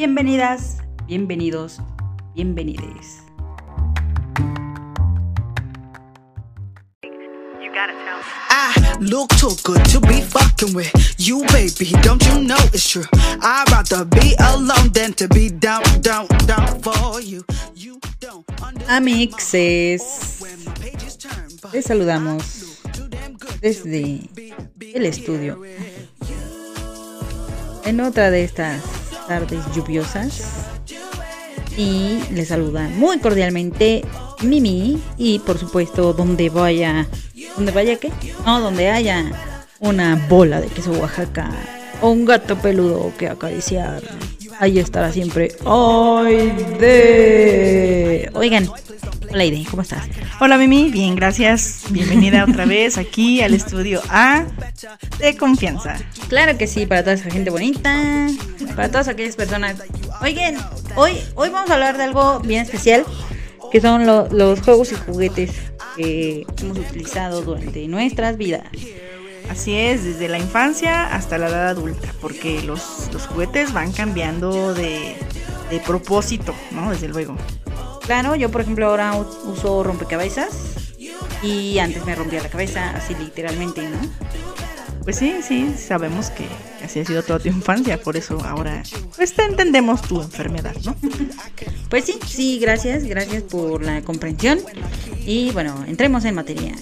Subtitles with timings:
[0.00, 1.78] Bienvenidas, bienvenidos,
[2.34, 3.22] bienvenides.
[8.48, 11.92] I look too good to be fucking with you, baby.
[12.00, 13.04] Don't you know it's true?
[13.42, 17.44] I'd rather be alone than to be down, down, down for you.
[17.74, 18.46] You don't
[18.88, 20.40] Amixes,
[21.74, 22.78] les saludamos
[23.60, 24.30] desde
[24.94, 25.60] el estudio
[27.84, 28.99] en otra de estas
[29.30, 30.42] tardes lluviosas.
[31.76, 34.04] Y les saluda muy cordialmente
[34.42, 37.06] Mimi y por supuesto donde vaya
[37.54, 38.10] donde vaya qué
[38.44, 39.30] no donde haya
[39.78, 41.48] una bola de queso Oaxaca
[42.02, 44.02] o un gato peludo que acariciar
[44.58, 45.52] ahí estará siempre.
[45.64, 46.48] Ay
[46.80, 48.68] de oigan
[49.30, 50.06] hola Aide cómo estás
[50.40, 51.84] Hola Mimi, bien, gracias.
[51.90, 54.44] Bienvenida otra vez aquí al estudio A
[55.18, 55.96] de confianza.
[56.28, 58.28] Claro que sí, para toda esa gente bonita,
[58.74, 59.76] para todas aquellas personas.
[60.22, 60.56] Oigan,
[60.96, 63.04] hoy, hoy vamos a hablar de algo bien especial,
[63.70, 65.50] que son lo- los juegos y juguetes
[65.96, 68.62] que hemos utilizado durante nuestras vidas.
[69.50, 74.72] Así es, desde la infancia hasta la edad adulta, porque los, los juguetes van cambiando
[74.74, 75.16] de,
[75.70, 76.90] de propósito, ¿no?
[76.90, 77.36] Desde luego.
[78.10, 80.48] Claro, yo por ejemplo ahora uso rompecabezas
[81.44, 83.98] y antes me rompía la cabeza, así literalmente, ¿no?
[85.04, 86.44] Pues sí, sí, sabemos que
[86.84, 88.82] así ha sido toda tu infancia, por eso ahora
[89.14, 90.96] pues te entendemos tu enfermedad, ¿no?
[91.88, 94.58] Pues sí, sí, gracias, gracias por la comprensión.
[95.24, 96.74] Y bueno, entremos en materia.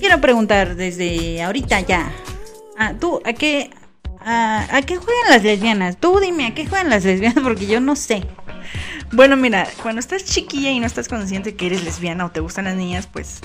[0.00, 2.12] Quiero preguntar desde ahorita ya.
[2.76, 3.70] Ah, ¿Tú a qué,
[4.20, 5.96] a, a qué juegan las lesbianas?
[5.96, 7.38] Tú dime, ¿a qué juegan las lesbianas?
[7.42, 8.22] Porque yo no sé.
[9.12, 12.64] Bueno, mira, cuando estás chiquilla y no estás consciente que eres lesbiana o te gustan
[12.64, 13.42] las niñas, pues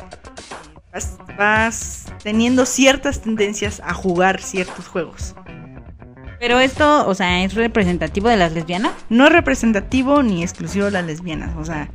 [0.93, 5.35] vas, vas teniendo ciertas tendencias a jugar ciertos juegos.
[6.39, 8.93] Pero esto, o sea, ¿es representativo de las lesbianas?
[9.09, 11.55] no es representativo ni exclusivo de las lesbianas.
[11.57, 11.89] O sea,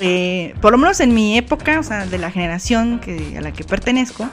[0.00, 3.52] eh, por lo menos en mi época, o sea, de la generación que, a la
[3.52, 4.28] que pertenezco,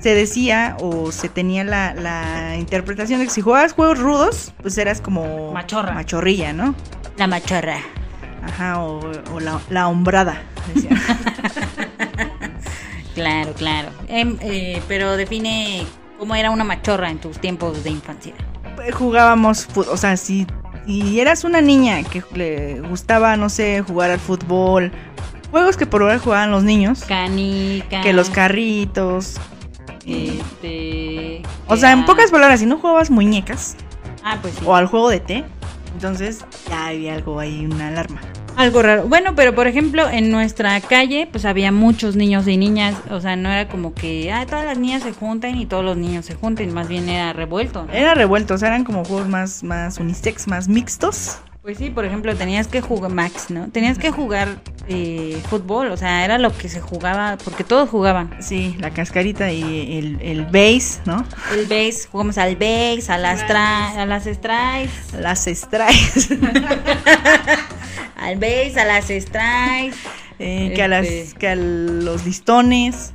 [0.00, 4.76] se decía o se tenía la, la interpretación de que si jugabas juegos rudos, pues
[4.78, 5.92] eras como Machorra.
[5.92, 6.74] machorrilla, ¿no?
[7.16, 7.78] La machorra.
[8.42, 9.00] Ajá, o,
[9.34, 10.42] o la, la hombrada.
[10.74, 11.00] decían.
[13.14, 13.88] Claro, claro.
[14.08, 15.86] Em, eh, pero define
[16.18, 18.34] cómo era una machorra en tus tiempos de infancia.
[18.74, 20.46] Pues, Jugábamos, o sea, si,
[20.86, 24.92] si eras una niña que le gustaba, no sé, jugar al fútbol,
[25.50, 28.02] juegos que por ahora jugaban los niños, Canica.
[28.02, 29.36] que los carritos,
[30.06, 31.42] Este.
[31.66, 33.76] O sea, en pocas palabras, si no jugabas muñecas
[34.22, 34.60] Ah, pues sí.
[34.64, 35.44] o al juego de té,
[35.94, 38.20] entonces ya había algo ahí, una alarma.
[38.56, 39.06] Algo raro.
[39.06, 42.94] Bueno, pero por ejemplo, en nuestra calle, pues había muchos niños y niñas.
[43.10, 45.98] O sea, no era como que, ah, todas las niñas se juntan y todos los
[45.98, 46.72] niños se junten.
[46.72, 47.84] Más bien era revuelto.
[47.84, 47.92] ¿no?
[47.92, 51.36] Era revuelto, o sea, eran como juegos más, más unisex, más mixtos.
[51.66, 53.66] Pues sí, por ejemplo, tenías que jugar, Max, ¿no?
[53.72, 55.90] Tenías que jugar eh, fútbol.
[55.90, 58.36] O sea, era lo que se jugaba, porque todos jugaban.
[58.40, 61.26] Sí, la cascarita y el, el base, ¿no?
[61.52, 66.38] El base, jugamos al base, a las, a las strikes, Las strikes.
[68.16, 69.96] al base, a las strikes,
[70.38, 71.36] eh, que, a las, Este.
[71.36, 73.12] que a los listones.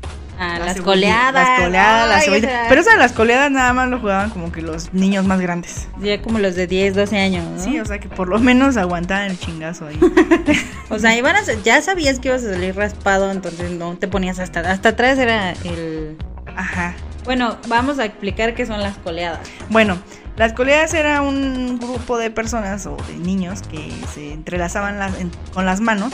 [0.59, 1.33] Las coleadas.
[1.47, 2.51] Las coleadas, las Ay, cebollitas.
[2.51, 5.87] esa- Pero esas las coleadas nada más lo jugaban como que los niños más grandes.
[6.01, 7.63] Ya como los de 10, 12 años, ¿no?
[7.63, 9.99] Sí, o sea que por lo menos aguantaban el chingazo ahí.
[10.89, 14.39] O sea, iban a, ya sabías que ibas a salir raspado, entonces no te ponías
[14.39, 16.17] hasta, hasta atrás era el...
[16.57, 16.95] Ajá.
[17.23, 19.39] Bueno, vamos a explicar qué son las coleadas.
[19.69, 19.97] Bueno,
[20.35, 25.31] las coleadas era un grupo de personas o de niños que se entrelazaban las- en-
[25.53, 26.11] con las manos.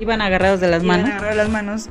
[0.00, 1.88] Iban agarrados de las iban manos a agarrar las manos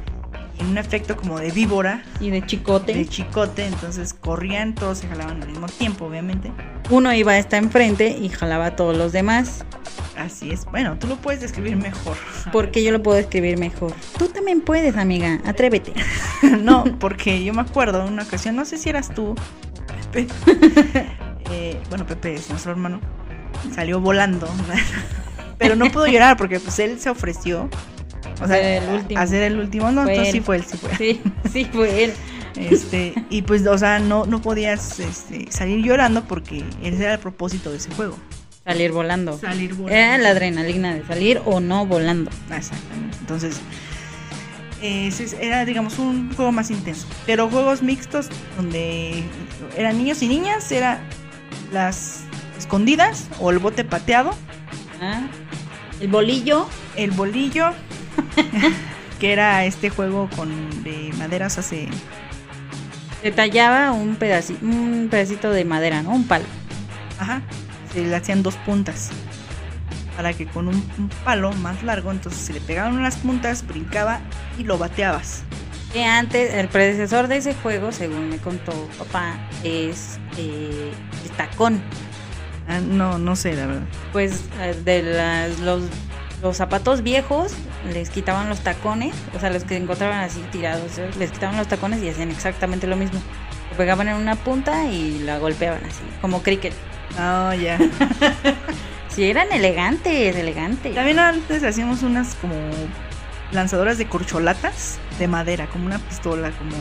[0.60, 2.94] en un efecto como de víbora, y de chicote.
[2.94, 3.66] de chicote.
[3.66, 6.52] Entonces corrían, todos se jalaban al mismo tiempo, obviamente.
[6.90, 9.66] Uno iba hasta enfrente y jalaba a todos los demás,
[10.18, 10.66] Así es.
[10.66, 12.16] Bueno, tú lo puedes describir mejor.
[12.52, 13.94] porque yo lo puedo escribir mejor.
[14.18, 15.94] Tú también puedes, amiga, atrévete.
[16.62, 19.36] no, porque yo me acuerdo en una ocasión, no sé si eras tú,
[20.12, 20.28] Pepe.
[21.52, 23.00] Eh, bueno, Pepe es nuestro hermano.
[23.76, 24.50] Salió volando.
[25.60, 27.70] Pero no pudo llorar porque pues él se ofreció.
[28.42, 28.56] O sea,
[29.28, 29.90] Ser el último.
[29.90, 29.96] el.
[29.96, 30.40] No, Fue entonces él.
[30.40, 30.96] sí fue él, sí fue.
[30.98, 32.14] Sí, sí, fue él.
[32.56, 37.20] Este, y pues, o sea, no, no podías este, salir llorando porque ese era el
[37.20, 38.18] propósito de ese juego.
[38.64, 39.38] Salir volando.
[39.38, 39.96] Salir volando.
[39.96, 42.32] Era la adrenalina de salir o no volando.
[42.56, 43.18] Exactamente.
[43.20, 43.60] Entonces,
[45.40, 47.08] era, digamos, un juego más intenso.
[47.26, 48.28] Pero juegos mixtos
[48.58, 49.24] donde
[49.78, 51.00] eran niños y niñas, era
[51.74, 52.22] las
[52.58, 54.32] escondidas o el bote pateado,
[55.02, 55.28] Ah,
[56.00, 56.68] El bolillo.
[56.96, 57.72] el bolillo,
[59.20, 61.90] que era este juego con de madera, o sea, se,
[63.36, 66.12] tallaba un pedacito, un pedacito de madera, ¿no?
[66.12, 66.46] Un palo.
[67.20, 67.42] ajá,
[67.94, 69.12] se le hacían dos puntas.
[70.16, 74.22] Para que con un, un palo más largo, entonces se le pegaban unas puntas, brincaba
[74.58, 75.44] y lo bateabas.
[75.96, 80.92] Que antes, el predecesor de ese juego, según me contó papá, es eh,
[81.24, 81.82] el tacón.
[82.68, 83.88] Ah, no, no sé, la verdad.
[84.12, 85.84] Pues eh, de las, los,
[86.42, 87.54] los zapatos viejos
[87.92, 92.02] les quitaban los tacones, o sea, los que encontraban así tirados, les quitaban los tacones
[92.04, 93.20] y hacían exactamente lo mismo.
[93.72, 96.74] Lo pegaban en una punta y la golpeaban así, como cricket.
[97.18, 97.78] Ah, ya.
[99.08, 100.94] Sí, eran elegantes, elegantes.
[100.94, 102.54] También antes hacíamos unas como
[103.54, 106.76] lanzadoras de corcholatas de madera, como una pistola, como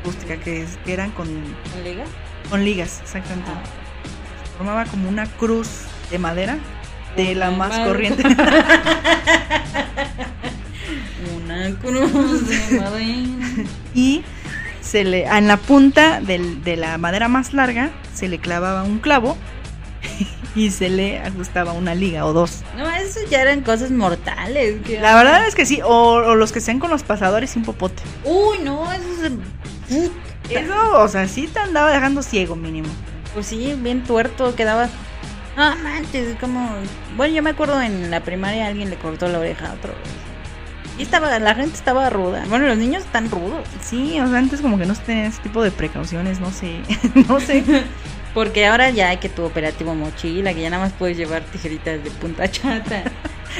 [0.00, 2.04] acústica, que, es- que eran con, ¿Con liga?
[2.48, 3.50] con ligas, exactamente.
[3.50, 3.60] Ah.
[4.56, 5.68] Formaba como una cruz
[6.10, 6.56] de madera,
[7.24, 7.84] de la más madre.
[7.86, 8.22] corriente.
[11.44, 13.64] Una cruz de madera.
[13.94, 14.22] y
[14.80, 18.98] se le, en la punta del- de la madera más larga se le clavaba un
[19.00, 19.36] clavo
[20.54, 22.62] y se le ajustaba una liga o dos.
[22.76, 24.76] No, eso ya eran cosas mortales.
[25.00, 27.64] La verdad es que sí, o, o los que sean con los pasadores y un
[27.64, 28.02] popote.
[28.24, 29.32] Uy, no, eso es.
[29.88, 30.14] Puta.
[30.60, 32.88] Eso, o sea, sí te andaba dejando ciego mínimo.
[33.34, 34.88] Pues sí, bien tuerto quedaba.
[35.58, 36.70] No manches, es como.
[37.16, 39.92] Bueno, yo me acuerdo en la primaria alguien le cortó la oreja a otro.
[40.96, 42.44] Y estaba, la gente estaba ruda.
[42.48, 43.66] Bueno, los niños están rudos.
[43.80, 46.80] Sí, o sea, antes como que no se tenían ese tipo de precauciones, no sé,
[47.28, 47.64] no sé.
[48.34, 52.04] Porque ahora ya hay que tu operativo mochila, que ya nada más puedes llevar tijeritas
[52.04, 53.02] de punta chata.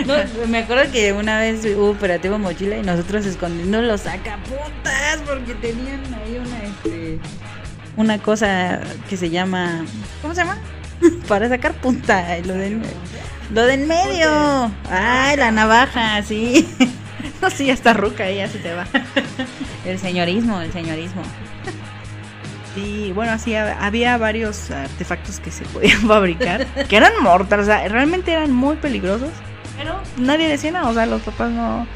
[0.06, 0.14] No,
[0.46, 6.02] me acuerdo que una vez hubo operativo mochila y nosotros escondiendo los sacapuntas porque tenían
[6.14, 7.18] ahí una este
[7.96, 9.84] una cosa que se llama
[10.22, 10.58] ¿cómo se llama?
[11.28, 12.80] Para sacar punta, lo del
[13.52, 14.70] lo del medio.
[14.90, 16.68] Ay, la navaja, sí.
[17.42, 18.84] No, sí, ya está ruca, ya se te va.
[19.84, 21.22] El señorismo, el señorismo.
[22.74, 27.66] Sí, bueno, así ha- había varios artefactos que se podían fabricar, que eran mortales, o
[27.70, 29.30] sea, realmente eran muy peligrosos,
[29.76, 31.86] pero nadie decía nada, o sea, los papás no...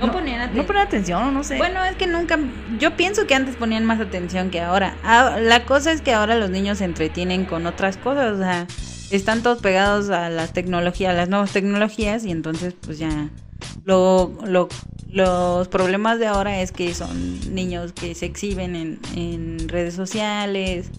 [0.00, 0.56] No ponían atención.
[0.56, 1.56] No ponían atención, no sé.
[1.56, 2.38] Bueno, es que nunca,
[2.78, 4.96] yo pienso que antes ponían más atención que ahora.
[5.02, 8.66] Ah, La cosa es que ahora los niños se entretienen con otras cosas, o sea,
[9.10, 13.28] están todos pegados a las tecnologías, a las nuevas tecnologías y entonces pues ya
[13.84, 14.68] lo, lo-
[15.08, 20.90] los problemas de ahora es que son niños que se exhiben en, en redes sociales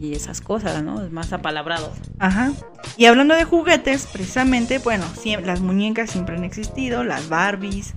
[0.00, 1.00] y esas cosas, ¿no?
[1.04, 1.92] Es más apalabrado.
[2.18, 2.50] Ajá.
[2.96, 7.94] Y hablando de juguetes, precisamente, bueno, siem- las muñecas siempre han existido, las Barbies.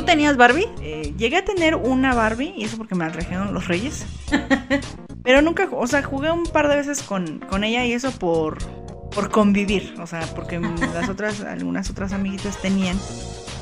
[0.00, 0.66] ¿Tú tenías Barbie?
[0.80, 4.06] Eh, llegué a tener una Barbie, y eso porque me la trajeron los reyes.
[5.22, 8.62] Pero nunca, o sea, jugué un par de veces con, con ella y eso por,
[9.10, 9.94] por convivir.
[10.00, 10.58] O sea, porque
[10.94, 12.98] las otras, algunas otras amiguitas tenían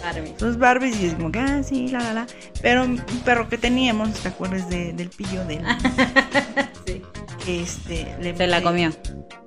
[0.04, 0.34] Barbie.
[0.38, 2.26] sus Barbies y es como que, ah, sí, la, la, la.
[2.62, 5.44] Pero un perro que teníamos, ¿te acuerdas de- del pillo?
[5.44, 5.64] Del,
[6.86, 7.02] Sí.
[7.48, 8.90] Este, le, Se la comió.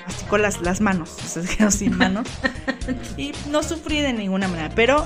[0.06, 2.28] masticó las, las manos, se quedó sin manos.
[3.18, 5.06] y no sufrí de ninguna manera, pero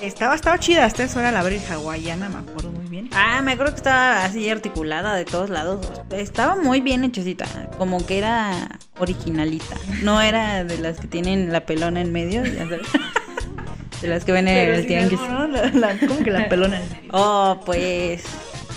[0.00, 3.10] estaba, estaba chida, hasta eso era la Barbie hawaiana, me acuerdo muy bien.
[3.12, 5.86] Ah, me acuerdo que estaba así articulada de todos lados.
[6.10, 7.46] Estaba muy bien hechecita,
[7.78, 9.76] como que era originalita.
[10.02, 12.82] No era de las que tienen la pelona en medio, ya sabes.
[14.00, 15.18] De las que ven en el tianguis.
[15.22, 16.80] no, no, la- la- como que la pelona.
[17.10, 18.22] Oh, pues.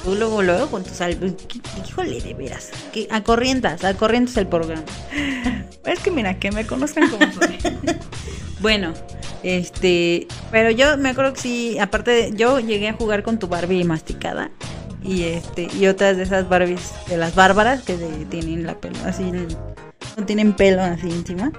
[0.04, 1.18] Tú luego, luego con tus al...
[1.18, 2.72] ¿qué- Híjole, de veras.
[3.12, 4.84] A corrientas, a corrientas el programa.
[5.86, 7.58] Es que mira, que me conozcan como soy.
[8.62, 8.94] Bueno,
[9.42, 13.48] este, pero yo me acuerdo que sí, aparte de, yo llegué a jugar con tu
[13.48, 14.52] Barbie masticada
[15.04, 18.98] y este y otras de esas Barbies de las bárbaras que de- tienen la pelo
[19.04, 21.52] así, no tienen pelo así encima.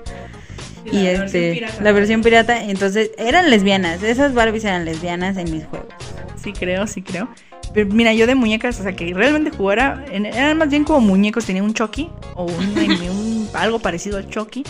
[0.85, 1.83] Sí, Y la versión este, pirata.
[1.83, 5.93] la versión pirata, entonces eran lesbianas, esas Barbies eran lesbianas en mis juegos.
[6.41, 7.29] Sí creo, sí creo.
[7.75, 11.63] Mira, yo de muñecas, o sea, que realmente jugara, eran más bien como muñecos, tenía
[11.63, 12.55] un Chucky o un,
[13.11, 14.65] un- algo parecido al Chucky.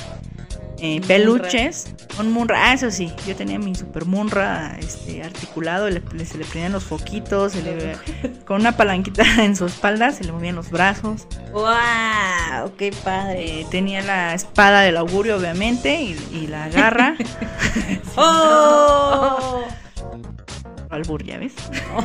[0.84, 6.02] eh, peluches, un Munra, ah, eso sí, yo tenía mi super Munra este, articulado, le-
[6.12, 7.96] le- se le prendían los foquitos, se le-
[8.46, 12.72] con una palanquita en su espalda, se le movían los brazos, ¡Wow!
[12.76, 13.60] ¡Qué padre!
[13.60, 17.14] eh, tenía la espada del augurio obviamente y, y la garra,
[18.16, 19.60] ¡Oh!
[20.92, 21.52] Albur, ¿ya ves?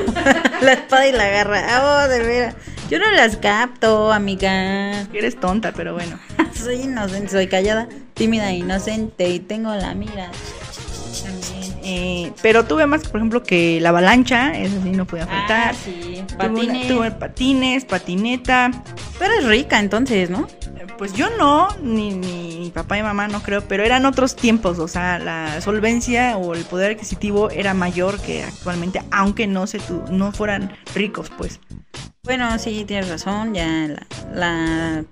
[0.62, 1.62] la espada y la garra.
[2.06, 2.56] ¡Oh, de veras!
[2.89, 5.01] Yo no las capto, amiga.
[5.13, 6.17] Eres tonta, pero bueno.
[6.53, 10.32] Soy inocente, soy callada, tímida, inocente y tengo la mira.
[11.89, 15.74] Eh, pero tuve más, por ejemplo, que la avalancha, eso sí no podía faltar.
[15.74, 16.88] Ah, sí, una- patines.
[16.88, 18.72] tuve patines, patineta.
[19.17, 20.48] Tú eres rica entonces, ¿no?
[20.98, 24.80] Pues yo no, ni, ni mi papá y mamá no creo, pero eran otros tiempos,
[24.80, 29.77] o sea, la solvencia o el poder adquisitivo era mayor que actualmente, aunque no se
[29.80, 31.60] tu- no fueran ricos, pues.
[32.24, 35.06] Bueno, sí, tienes razón, ya la, la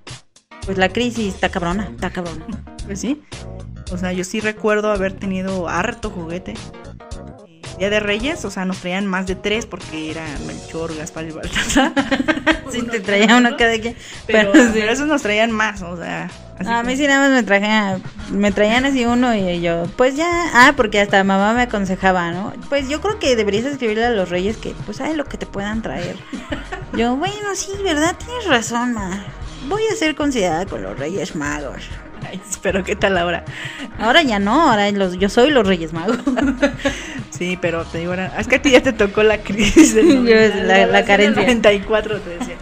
[0.65, 2.46] pues la crisis está cabrona, está cabrona.
[2.86, 3.20] Pues sí.
[3.92, 6.54] O sea, yo sí recuerdo haber tenido harto juguete.
[7.77, 11.32] Día de Reyes, o sea, nos traían más de tres porque era Melchor, Gaspar y
[11.32, 11.91] Baltasar.
[12.72, 13.96] Sí, te traía uno cada quien.
[14.25, 14.72] Pero, Pero, sí.
[14.74, 16.29] pero esos nos traían más, o sea.
[16.58, 18.01] así a mí sí nada más me trajeron,
[18.32, 22.53] me traían así uno y yo, pues ya, ah, porque hasta mamá me aconsejaba, ¿no?
[22.70, 25.46] Pues yo creo que deberías escribirle a los reyes que, pues, ay, lo que te
[25.46, 26.15] puedan traer.
[26.98, 28.15] Yo, bueno, sí, ¿verdad?
[28.17, 29.24] Tienes razón, ma.
[29.67, 31.84] Voy a ser considerada con los reyes magos.
[32.62, 33.44] Pero ¿qué tal ahora?
[34.00, 36.17] Ahora ya no, ahora los, yo soy los reyes magos.
[37.32, 40.08] Sí, pero te digo, era- es que a ti ya te tocó la crisis del
[40.25, 41.41] Yo, 90, la- la del carencia.
[41.44, 42.55] 94, te decía.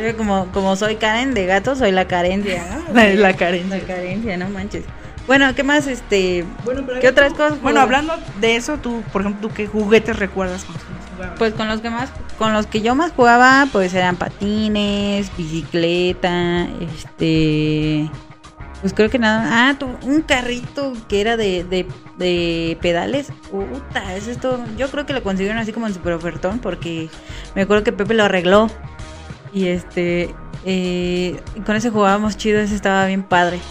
[0.00, 2.92] Yo como, como soy Karen de gato, soy la carencia, ¿no?
[2.92, 3.76] La, la carencia.
[3.78, 4.82] La carencia, no manches.
[5.28, 7.60] Bueno, ¿qué más, este, Bueno, qué otras cosas?
[7.62, 11.38] Bueno, hablando de eso, tú, por ejemplo, ¿tú qué juguetes recuerdas jugabas?
[11.38, 16.66] Pues con los que más, con los que yo más jugaba, pues eran patines, bicicleta,
[16.96, 18.10] este,
[18.82, 21.86] pues creo que nada, ah, tu- un carrito que era de, de,
[22.18, 26.58] de pedales, puta, es esto, yo creo que lo consiguieron así como en super ofertón,
[26.58, 27.08] porque
[27.54, 28.68] me acuerdo que Pepe lo arregló,
[29.54, 30.34] y este,
[30.66, 33.58] eh, y con ese jugábamos chido, ese estaba bien padre.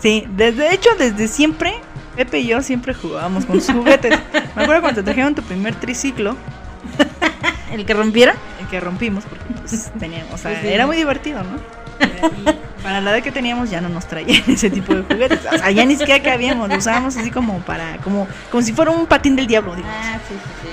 [0.00, 1.74] Sí, desde hecho, desde siempre,
[2.14, 4.16] Pepe y yo siempre jugábamos con sus juguetes.
[4.56, 6.36] Me acuerdo cuando te trajeron tu primer triciclo,
[7.72, 8.36] ¿El que rompieron?
[8.60, 10.68] el que rompimos, porque pues, teníamos, o sea, sí.
[10.68, 11.58] era muy divertido, ¿no?
[12.88, 15.40] Para la edad que teníamos ya no nos traían ese tipo de juguetes.
[15.44, 18.90] O sea, ya ni siquiera cabíamos, lo usábamos así como para, como, como si fuera
[18.92, 19.86] un patín del diablo, digo.
[19.90, 20.68] Ah, sí, sí,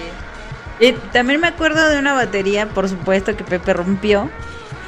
[0.79, 0.88] sí.
[0.88, 4.29] Y también me acuerdo de una batería, por supuesto, que Pepe rompió.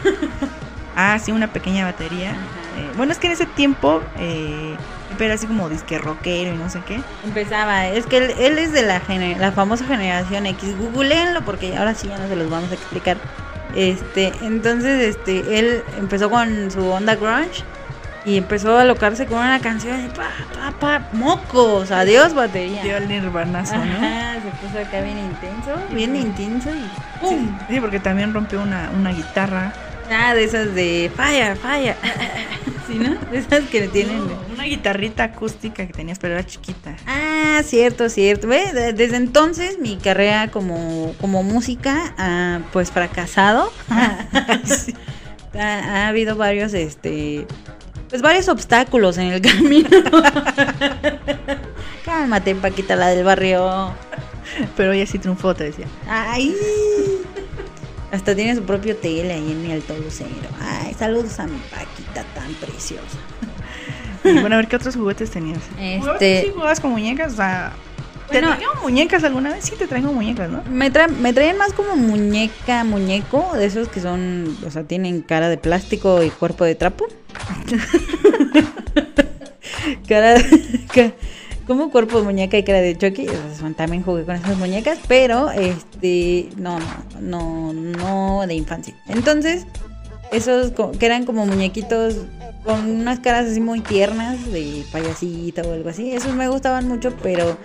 [0.99, 2.31] Ah, sí, una pequeña batería.
[2.31, 4.75] Eh, bueno, es que en ese tiempo eh,
[5.09, 6.99] Pepe era así como disque rockero y no sé qué.
[7.23, 9.03] Empezaba, es que él, él es de la,
[9.37, 10.75] la famosa generación X.
[10.75, 13.17] Googleenlo porque ahora sí ya no se los vamos a explicar.
[13.77, 17.63] Este, entonces, este, él empezó con su onda grunge
[18.25, 22.81] y empezó a alocarse con una canción y pa, pa, pa, mocos, adiós batería.
[22.81, 23.99] Dio el nirvanazo, ¿no?
[23.99, 26.89] Se puso acá bien intenso, bien intenso y Sí,
[27.21, 27.57] ¡pum!
[27.69, 29.71] sí, porque también rompió una, una guitarra.
[30.11, 31.95] Ah, de esas de fire, fire.
[32.87, 33.15] ¿Sí, no?
[33.37, 34.21] Esas que tienen.
[34.53, 36.95] Una guitarrita acústica que tenías, pero era chiquita.
[37.05, 38.47] Ah, cierto, cierto.
[38.47, 38.71] ¿Ve?
[38.73, 43.71] De- Desde entonces mi carrera como, como música, ah, pues fracasado.
[43.89, 47.45] ha, ha habido varios, este,
[48.09, 49.89] pues varios obstáculos en el camino.
[52.05, 53.91] Cálmate, Paquita, la del barrio.
[54.77, 55.87] Pero ella sí triunfó, te decía.
[56.09, 56.55] Ay.
[58.11, 60.29] Hasta tiene su propio tele ahí en el Lucero.
[60.61, 63.17] Ay, saludos a mi Paquita tan preciosa.
[64.23, 65.59] Y bueno, a ver qué otros juguetes tenías.
[65.79, 67.33] Este- ¿Jugabas- ¿Sí jugabas con muñecas?
[67.33, 67.73] O sea,
[68.29, 68.47] ¿te Bueno.
[68.49, 69.65] trajeron muñecas alguna vez?
[69.65, 70.63] Sí, te traigo muñecas, ¿no?
[70.69, 75.21] Me, tra- me traían más como muñeca, muñeco, de esos que son, o sea, tienen
[75.21, 77.07] cara de plástico y cuerpo de trapo.
[80.07, 81.13] cara de,
[81.67, 83.27] como cuerpo de muñeca y cara de Chucky.
[83.75, 86.79] también jugué con esas muñecas, pero este, no,
[87.19, 88.95] no, no, no de infancia.
[89.07, 89.67] Entonces,
[90.31, 92.15] esos que eran como muñequitos
[92.63, 97.13] con unas caras así muy tiernas de payasito o algo así, esos me gustaban mucho,
[97.21, 97.57] pero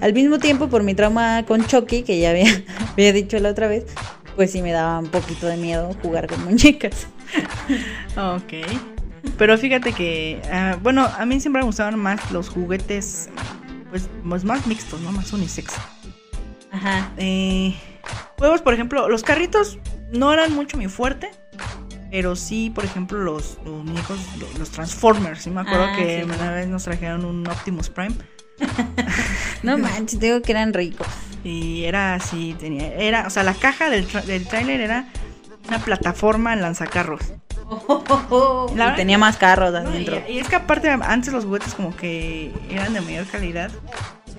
[0.00, 2.46] al mismo tiempo por mi trauma con Chucky, que ya había,
[2.92, 3.84] había dicho la otra vez,
[4.36, 7.06] pues sí me daba un poquito de miedo jugar con muñecas.
[8.16, 8.93] Ok.
[9.38, 13.28] Pero fíjate que, ah, bueno, a mí siempre me gustaban más los juguetes,
[13.90, 15.12] pues, pues más mixtos, ¿no?
[15.12, 15.74] Más unisex.
[16.70, 17.10] Ajá.
[17.16, 17.74] Eh,
[18.38, 19.78] juegos, por ejemplo, los carritos
[20.12, 21.30] no eran mucho mi fuerte.
[22.10, 25.42] Pero sí, por ejemplo, los, los muñecos, los, los Transformers.
[25.42, 26.30] Sí me acuerdo Ah, que sí.
[26.30, 28.14] una vez nos trajeron un Optimus Prime.
[29.64, 31.06] No manches, digo que eran ricos.
[31.42, 35.08] Y era así, tenía, era, o sea, la caja del, tra- del tráiler era
[35.68, 37.20] una plataforma lanzacarros.
[38.74, 39.78] y tenía más carros ¿no?
[39.78, 40.20] adentro.
[40.28, 43.70] Y, y es que aparte antes los juguetes como que eran de mayor calidad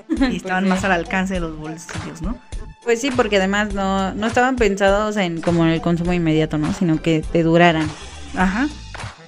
[0.10, 2.38] y estaban más al alcance de los bolsillos, ¿no?
[2.84, 6.72] Pues sí, porque además no, no estaban pensados en como en el consumo inmediato, ¿no?
[6.74, 7.89] Sino que te duraran.
[8.38, 8.67] Ajá.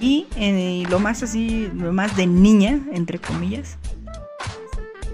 [0.00, 3.76] Y eh, lo más así, lo más de niña, entre comillas,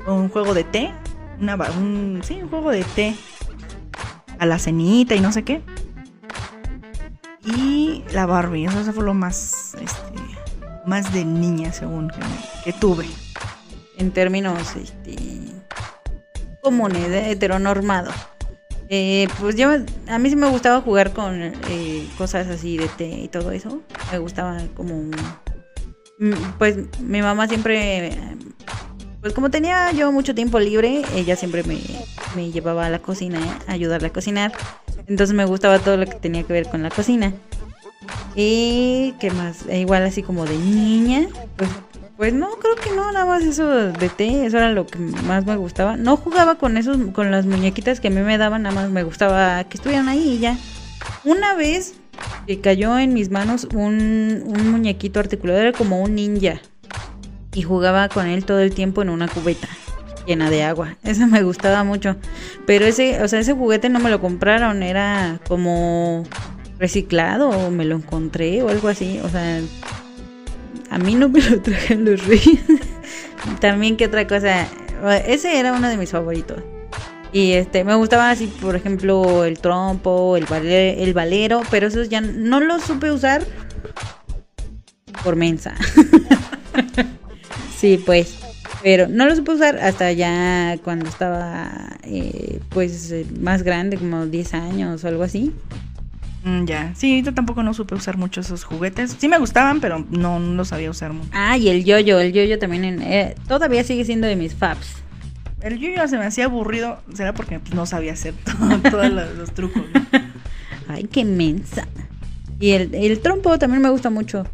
[0.07, 0.93] un juego de té,
[1.41, 3.15] una, un, sí, un juego de té
[4.39, 5.63] a la cenita y no sé qué.
[7.45, 10.21] Y la Barbie, eso fue lo más, este,
[10.87, 12.11] más de niña según
[12.65, 13.07] que, tuve.
[13.99, 15.17] en términos este,
[16.63, 18.11] comunes, de heteronormado.
[18.89, 19.71] Eh, pues yo,
[20.09, 23.83] a mí sí me gustaba jugar con eh, cosas así de té y todo eso.
[24.11, 24.95] Me gustaba como,
[26.19, 28.37] mm, pues mi mamá siempre, eh,
[29.21, 31.81] pues como tenía yo mucho tiempo libre, ella siempre me,
[32.37, 34.53] me llevaba a la cocina a ayudarle a cocinar.
[35.07, 37.33] Entonces me gustaba todo lo que tenía que ver con la cocina.
[38.35, 41.71] Y qué más, E igual así como de niña, pues,
[42.17, 45.47] pues no, creo que no, nada más eso de té, eso era lo que más
[45.47, 45.97] me gustaba.
[45.97, 49.03] No jugaba con esos, con las muñequitas que a mí me daban, nada más me
[49.05, 50.59] gustaba que estuvieran ahí y ya.
[51.25, 51.95] Una vez
[52.47, 56.61] que cayó en mis manos un, un muñequito articulado, era como un ninja.
[57.53, 59.69] Y jugaba con él todo el tiempo en una cubeta
[60.27, 60.97] llena de agua.
[61.05, 62.17] Eso me gustaba mucho.
[62.67, 66.25] Pero ese, o sea, ese juguete no me lo compraron, era como
[66.79, 69.21] reciclado o me lo encontré o algo así.
[69.23, 69.61] O sea,
[70.91, 72.61] a mí no me lo trajeron los reyes.
[73.61, 74.67] También que otra cosa,
[75.27, 76.63] ese era uno de mis favoritos.
[77.33, 82.09] Y este, me gustaba así, por ejemplo, el trompo, el, vale- el valero, pero esos
[82.09, 83.45] ya no los supe usar
[85.25, 85.75] por mensa.
[87.77, 88.39] sí, pues.
[88.85, 94.27] Pero no lo supe usar hasta ya cuando estaba, eh, pues, eh, más grande, como
[94.27, 95.53] 10 años o algo así.
[96.45, 96.93] Mm, ya.
[96.95, 99.17] Sí, yo tampoco no supe usar mucho esos juguetes.
[99.19, 101.31] Sí me gustaban, pero no, no los sabía usar mucho.
[101.33, 104.97] Ah, y el yoyo, el yoyo también en- eh, todavía sigue siendo de mis faps.
[105.63, 109.35] El yo se me hacía aburrido, será porque pues, no sabía hacer todo- todos los,
[109.35, 109.83] los trucos.
[109.95, 110.07] ¿no?
[110.89, 111.89] Ay, qué mensa.
[112.61, 114.47] Y el, el trompo también me gusta mucho.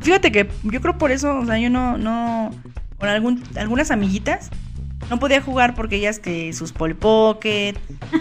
[0.00, 2.50] Fíjate que yo creo por eso, o sea, yo no, no,
[2.98, 4.50] con algún, algunas amiguitas
[5.14, 7.74] no podía jugar porque ellas que sus Polly Pocket,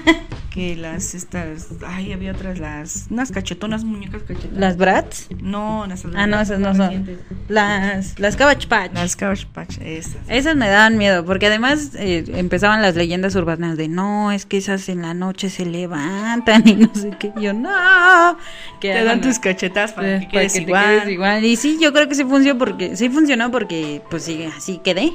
[0.54, 4.60] que las estas, ay, había otras, las, unas cachetonas, muñecas cachetonas.
[4.60, 5.28] Las brats.
[5.42, 7.18] No, las Ah, no, esas no son.
[7.50, 8.94] Las, las Cabbage Patch.
[8.94, 10.18] Las Cabbage Patch, esas.
[10.28, 14.58] Esas me daban miedo, porque además eh, empezaban las leyendas urbanas de no, es que
[14.58, 17.34] esas en la noche se levantan y no sé qué.
[17.42, 18.38] Yo, no.
[18.80, 20.86] Que Te dan tus cachetas para eh, que quedes te igual.
[20.86, 21.44] quedes igual.
[21.44, 25.12] Y sí, yo creo que sí funcionó porque, sí funcionó porque, pues sí, así quedé.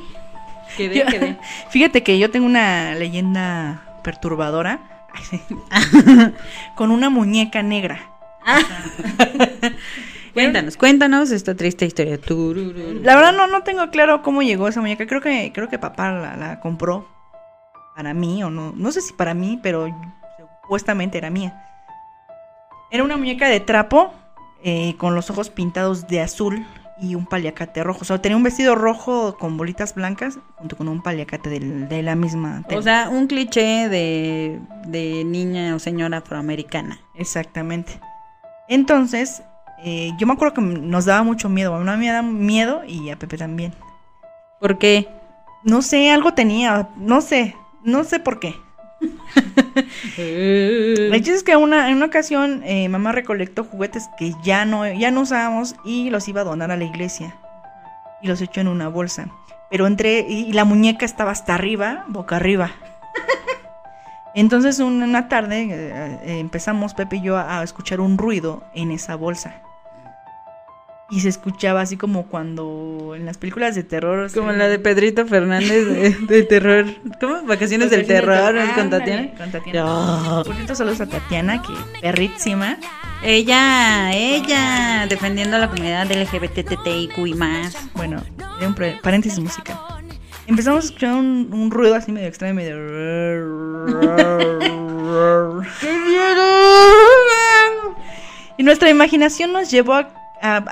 [0.76, 1.36] Quedé, Yo- quedé.
[1.70, 4.80] Fíjate que yo tengo una leyenda perturbadora
[6.76, 8.00] con una muñeca negra.
[10.34, 12.18] Cuéntanos, cuéntanos esta triste historia.
[13.02, 15.06] La verdad no, no tengo claro cómo llegó esa muñeca.
[15.06, 17.08] Creo que, creo que papá la, la compró
[17.96, 18.72] para mí o no.
[18.76, 19.88] No sé si para mí, pero
[20.62, 21.64] supuestamente era mía.
[22.92, 24.14] Era una muñeca de trapo
[24.62, 26.64] eh, con los ojos pintados de azul
[27.00, 28.00] y un paliacate rojo.
[28.02, 32.14] O sea, tenía un vestido rojo con bolitas blancas junto con un paliacate de, la
[32.14, 32.78] misma tela.
[32.78, 36.98] O sea, un cliché de, de niña o señora afroamericana.
[37.14, 38.00] Exactamente.
[38.68, 39.42] Entonces,
[39.84, 41.74] eh, yo me acuerdo que nos daba mucho miedo.
[41.74, 43.72] A mí me daba miedo y a Pepe también.
[44.60, 45.08] ¿Por qué?
[45.64, 48.54] No sé, algo tenía, no sé, no sé por qué.
[50.18, 54.86] El chiste es que una, en una ocasión eh, mamá recolectó juguetes que ya no,
[54.92, 57.34] ya no usábamos y los iba a donar a la iglesia.
[58.22, 59.28] Y los echó en una bolsa.
[59.70, 62.70] Pero entre, y, la muñeca estaba hasta arriba, boca arriba.
[64.34, 68.62] Entonces un- una tarde eh, eh, empezamos Pepe y yo a, a escuchar un ruido
[68.74, 69.62] en esa bolsa.
[71.10, 74.30] Y se escuchaba así como cuando en las películas de terror.
[74.32, 76.84] Como se- la de Pedrito Fernández de, de terror.
[77.18, 77.44] ¿Cómo?
[77.46, 79.30] Vacaciones del terror, con Tatiana.
[79.38, 79.80] Con Tatiana.
[79.80, 80.42] No.
[80.44, 82.76] Por cierto, saludos a Tatiana, que perrísima.
[83.22, 87.74] Ella, ella, defendiendo a la comunidad LGBTTIQ y más.
[87.94, 88.22] Bueno,
[88.60, 89.78] un paréntesis musical.
[90.46, 92.76] Empezamos a escuchar un, un ruido así medio extraño, medio.
[98.56, 100.08] Y nuestra imaginación nos llevó a,
[100.42, 100.64] a-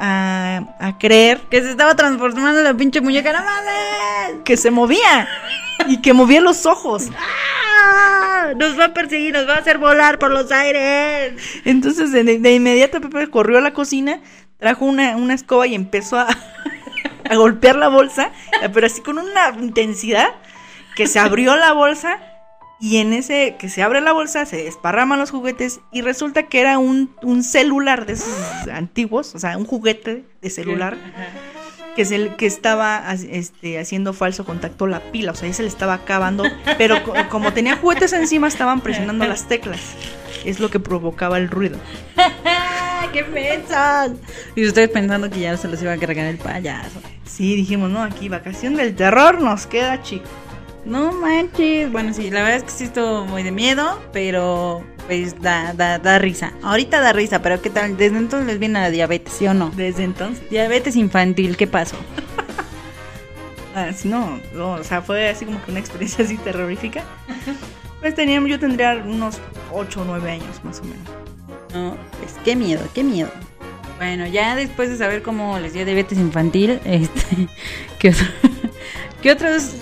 [0.81, 4.43] a- a creer Que se estaba transformando la pinche muñeca, no mames.
[4.45, 5.29] que se movía
[5.89, 7.09] y que movía los ojos.
[7.17, 8.53] ¡Ah!
[8.57, 11.35] Nos va a perseguir, nos va a hacer volar por los aires.
[11.65, 14.21] Entonces, de, de inmediato, Pepe corrió a la cocina,
[14.59, 16.29] trajo una, una escoba y empezó a,
[17.29, 18.31] a golpear la bolsa,
[18.73, 20.29] pero así con una intensidad
[20.95, 22.19] que se abrió la bolsa
[22.81, 26.61] y en ese que se abre la bolsa se desparraman los juguetes y resulta que
[26.61, 28.29] era un, un celular de esos
[28.73, 30.97] antiguos, o sea, un juguete de celular
[31.97, 35.69] que, se, que estaba este, haciendo falso contacto la pila, o sea, ya se le
[35.69, 36.45] estaba acabando,
[36.77, 39.81] pero co- como tenía juguetes encima estaban presionando las teclas,
[40.45, 41.79] es lo que provocaba el ruido.
[43.13, 44.11] ¡Qué pensas!
[44.55, 47.01] Y ustedes pensando que ya se los iba a cargar el payaso.
[47.25, 50.27] Sí, dijimos, no, aquí vacación del terror nos queda chico.
[50.87, 51.91] No manches.
[51.91, 55.99] Bueno, sí, la verdad es que sí estuvo muy de miedo, pero pues da, da,
[55.99, 56.53] da risa.
[56.63, 57.97] Ahorita da risa, pero ¿qué tal?
[57.97, 59.71] Desde entonces les viene la diabetes, ¿sí o no?
[59.77, 61.97] Desde entonces, Diabetes infantil, ¿qué pasó?
[63.75, 67.03] ah, no, no, o sea, fue así como que una experiencia así terrorífica.
[68.01, 69.39] Pues teníamos, yo tendría unos
[69.73, 71.09] 8 o 9 años más o menos.
[71.75, 73.31] No, pues qué miedo, qué miedo.
[73.99, 77.49] Bueno, ya después de saber cómo les dio diabetes infantil, este,
[77.99, 78.27] ¿qué, otro-
[79.23, 79.73] qué otros,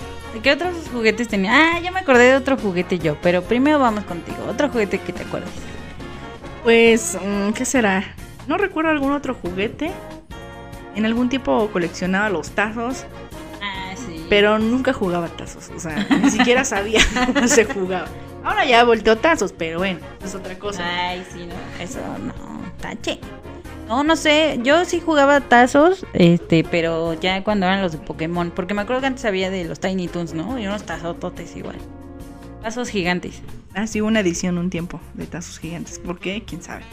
[0.41, 1.51] qué otros juguetes tenía?
[1.53, 4.37] Ah, ya me acordé de otro juguete yo, pero primero vamos contigo.
[4.49, 5.49] Otro juguete que te acuerdas.
[6.63, 8.03] Pues, mm, ¿qué será?
[8.47, 9.91] no recuerdo algún otro juguete.
[10.95, 13.05] En algún tiempo coleccionaba los tazos,
[13.61, 14.25] Ah, sí.
[14.29, 15.69] pero nunca jugaba tazos.
[15.75, 17.01] O sea, ni siquiera sabía
[17.33, 18.07] cómo se jugaba.
[18.43, 20.83] Ahora ya volteo tazos, pero bueno, es otra cosa.
[21.09, 21.83] Ay, sí, no.
[21.83, 22.33] Eso no.
[22.79, 23.19] Tache.
[23.87, 24.59] No, no sé.
[24.63, 28.51] Yo sí jugaba tazos, este, pero ya cuando eran los de Pokémon.
[28.51, 30.57] Porque me acuerdo que antes había de los Tiny Toons, ¿no?
[30.59, 31.77] Y unos tazototes igual.
[32.61, 33.41] Tazos gigantes.
[33.73, 35.99] Ah, sí, una edición un tiempo de tazos gigantes.
[35.99, 36.43] ¿Por qué?
[36.45, 36.83] ¿Quién sabe?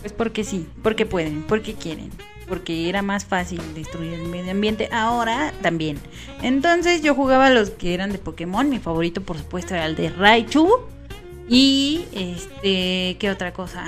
[0.00, 2.10] Pues porque sí, porque pueden, porque quieren,
[2.48, 4.88] porque era más fácil destruir el medio ambiente.
[4.92, 5.98] Ahora también.
[6.42, 8.70] Entonces yo jugaba los que eran de Pokémon.
[8.70, 10.68] Mi favorito, por supuesto, era el de Raichu.
[11.48, 13.86] Y este, ¿qué otra cosa?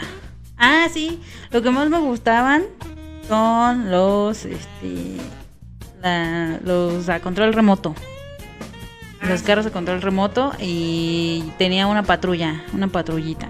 [0.61, 1.21] Ah, sí,
[1.51, 2.65] lo que más me gustaban
[3.27, 5.17] son los, este,
[6.03, 7.95] la- los a control remoto.
[9.27, 13.49] Los carros a control remoto y tenía una patrulla, una patrullita.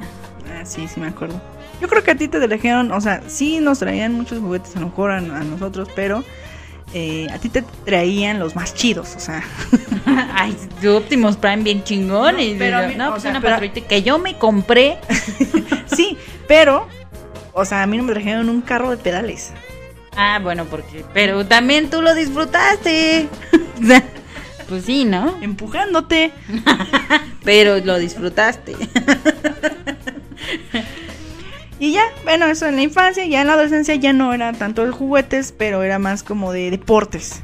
[0.53, 1.41] Ah, sí, sí me acuerdo.
[1.81, 4.81] Yo creo que a ti te trajeron, o sea, sí nos traían muchos juguetes a
[4.81, 6.23] lo mejor a, a nosotros, pero
[6.93, 9.43] eh, a ti te traían los más chidos, o sea.
[10.35, 12.35] Ay, Optimus Prime bien chingón.
[12.35, 14.99] No, y pero mí- no, o pues sea, una patrullita que yo me compré.
[15.87, 16.19] sí,
[16.49, 16.89] pero,
[17.61, 19.53] o sea, a mí no me trajeron un carro de pedales.
[20.17, 21.05] Ah, bueno, porque.
[21.15, 23.29] Pero también tú lo disfrutaste.
[24.69, 25.37] Pues sí, ¿no?
[25.43, 26.31] Empujándote.
[27.45, 28.77] Pero lo disfrutaste.
[31.81, 34.85] Y ya, bueno, eso en la infancia, ya en la adolescencia ya no era tanto
[34.85, 37.43] de juguetes, pero era más como de deportes.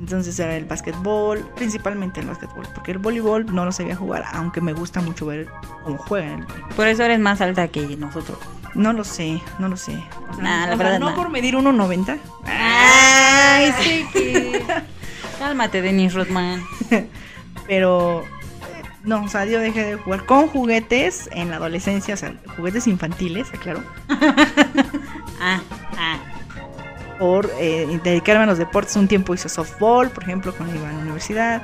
[0.00, 4.60] Entonces era el básquetbol, principalmente el básquetbol, porque el voleibol no lo sabía jugar, aunque
[4.60, 5.46] me gusta mucho ver
[5.84, 6.48] cómo juegan.
[6.74, 8.38] Por eso eres más alta que nosotros.
[8.74, 9.92] No lo sé, no lo sé.
[10.38, 11.16] Nah, la o sea, verdad no no.
[11.16, 14.62] por medir 1.90, Ay, sí que.
[15.38, 16.62] Cálmate, Dennis Rodman.
[17.66, 22.16] pero eh, no, o sea, yo dejé de jugar con juguetes en la adolescencia, o
[22.16, 23.82] sea, juguetes infantiles, claro,
[25.40, 25.60] Ah,
[25.96, 26.18] ah.
[27.18, 28.94] por eh, dedicarme a los deportes.
[28.96, 31.62] Un tiempo hice softball, por ejemplo, cuando iba a la universidad.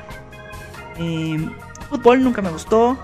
[0.99, 1.49] Eh,
[1.91, 2.99] fútbol nunca me gustó.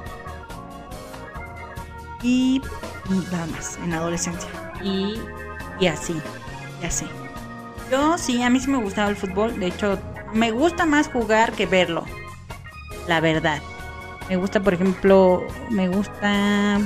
[2.22, 2.62] Y
[3.08, 4.48] nada más, en adolescencia,
[4.82, 5.20] Y,
[5.80, 6.20] y así.
[6.82, 7.06] ya sé.
[7.90, 9.58] Yo sí, a mí sí me gustaba el fútbol.
[9.60, 9.98] De hecho,
[10.32, 12.04] me gusta más jugar que verlo.
[13.06, 13.60] La verdad.
[14.28, 16.78] Me gusta, por ejemplo, me gusta.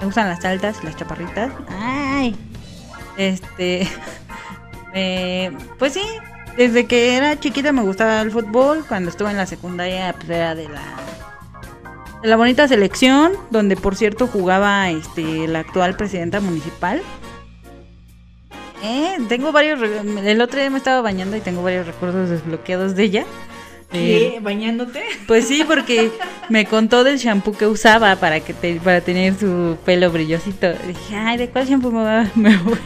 [0.00, 1.50] Me gustan las altas y las chaparritas.
[1.80, 2.36] ¡Ay!
[3.16, 3.88] Este.
[4.94, 6.02] eh, pues sí,
[6.56, 8.84] desde que era chiquita me gustaba el fútbol.
[8.86, 10.82] Cuando estuve en la secundaria, pues era de la.
[12.22, 17.00] De la bonita selección, donde por cierto jugaba este la actual presidenta municipal.
[18.82, 19.80] Eh, tengo varios.
[20.24, 23.24] El otro día me estaba bañando y tengo varios recuerdos desbloqueados de ella.
[23.92, 24.40] Eh, ¿Qué?
[24.40, 25.02] ¿Bañándote?
[25.26, 26.10] pues sí, porque
[26.50, 30.72] me contó del shampoo que usaba para que te- para tener su pelo brillosito.
[30.86, 32.76] Dije, ay, ¿de cuál shampoo me, va- me voy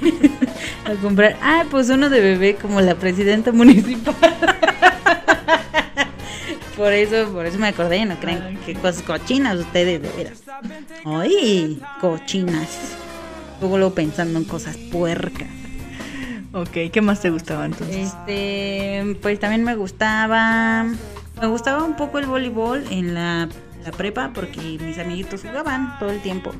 [0.84, 1.36] a comprar?
[1.42, 4.51] Ah, pues uno de bebé como la presidenta municipal.
[6.82, 10.42] Por eso, por eso me acordé, no crean que cosas cochinas ustedes de veras.
[11.04, 12.96] Ay, cochinas.
[13.60, 15.46] Luego luego pensando en cosas puercas.
[16.52, 18.08] Ok, ¿qué más te gustaba entonces?
[18.08, 20.82] Este, pues también me gustaba,
[21.40, 23.48] me gustaba un poco el voleibol en la,
[23.84, 26.50] la prepa porque mis amiguitos jugaban todo el tiempo.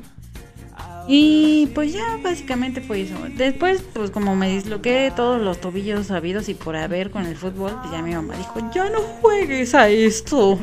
[1.07, 3.15] Y pues ya básicamente fue eso.
[3.35, 7.77] Después, pues como me disloqué todos los tobillos sabidos y por haber con el fútbol,
[7.81, 10.57] pues ya mi mamá dijo, ya no juegues a esto,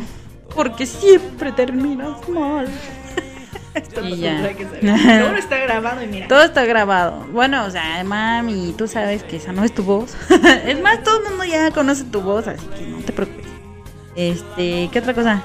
[0.55, 2.68] porque siempre terminas mal.
[3.74, 4.57] Esto y no ya.
[4.57, 5.22] que saber.
[5.22, 6.26] Ahora está grabado y mira.
[6.26, 7.24] Todo está grabado.
[7.33, 10.16] Bueno, o sea, mami, tú sabes que esa no es tu voz.
[10.66, 13.46] es más, todo el mundo ya conoce tu voz, así que no te preocupes.
[14.16, 15.42] Este, ¿qué otra cosa?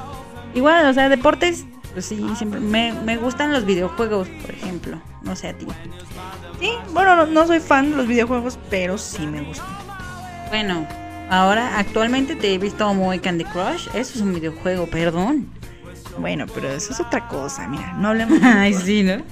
[0.56, 5.02] Igual, o sea, deportes, pues sí, siempre me, me gustan los videojuegos, por ejemplo.
[5.22, 5.66] No sé a ti.
[6.60, 9.66] Sí, bueno, no, no soy fan de los videojuegos, pero sí me gustan.
[10.50, 10.86] Bueno,
[11.30, 13.88] ahora actualmente te he visto muy Candy Crush.
[13.94, 15.48] Eso es un videojuego, perdón.
[16.20, 18.40] Bueno, pero eso es otra cosa, mira, no hablemos.
[18.44, 19.24] Ay, sí, ¿no?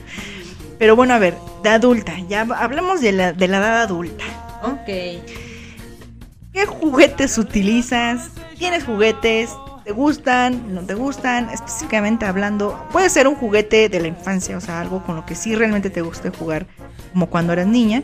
[0.79, 4.23] Pero bueno, a ver, de adulta, ya hablamos de la, de la edad adulta.
[4.63, 4.85] Ok.
[4.85, 8.29] ¿Qué juguetes utilizas?
[8.57, 9.49] ¿Tienes juguetes?
[9.83, 10.73] ¿Te gustan?
[10.73, 11.49] ¿No te gustan?
[11.49, 15.35] Específicamente hablando, puede ser un juguete de la infancia, o sea, algo con lo que
[15.35, 16.67] sí realmente te guste jugar,
[17.11, 18.01] como cuando eras niña,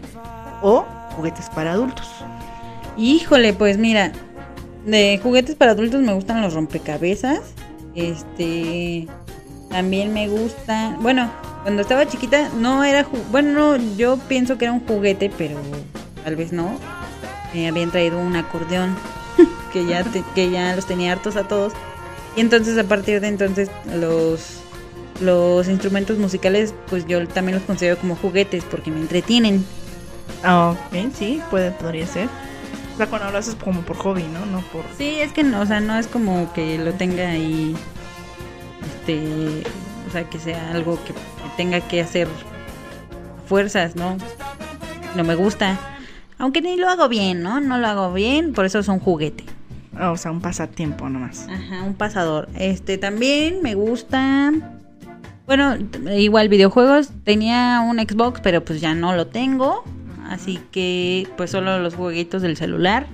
[0.62, 2.10] o juguetes para adultos.
[2.98, 4.12] Híjole, pues mira,
[4.86, 7.40] de juguetes para adultos me gustan los rompecabezas.
[7.96, 9.08] Este,
[9.70, 11.32] también me gusta, bueno,
[11.64, 15.58] cuando estaba chiquita no era, bueno, no, yo pienso que era un juguete, pero
[16.26, 16.78] tal vez no.
[17.54, 18.96] Me habían traído un acordeón
[19.72, 21.74] que ya te- que ya los tenía hartos a todos.
[22.36, 24.58] Y entonces a partir de entonces los
[25.22, 29.66] los instrumentos musicales pues yo también los considero como juguetes porque me entretienen.
[30.44, 32.30] Ah, ok, sí, puede, podría ser.
[32.94, 34.46] O sea, cuando lo haces como por hobby, ¿no?
[34.46, 34.84] No por...
[34.98, 37.76] Sí, es que no, o sea, no es como que lo tenga ahí,
[39.02, 39.64] este,
[40.08, 41.14] o sea, que sea algo que
[41.58, 42.28] tenga que hacer
[43.48, 44.18] fuerzas, ¿no?
[45.16, 45.78] No me gusta.
[46.38, 47.60] Aunque ni lo hago bien, ¿no?
[47.60, 49.44] No lo hago bien, por eso es un juguete.
[49.96, 51.48] Ah, o sea, un pasatiempo nomás.
[51.50, 52.48] Ajá, un pasador.
[52.56, 54.52] Este también me gusta.
[55.46, 55.76] Bueno,
[56.16, 57.10] igual videojuegos.
[57.24, 59.84] Tenía un Xbox, pero pues ya no lo tengo.
[60.30, 63.08] Así que pues solo los jueguitos del celular.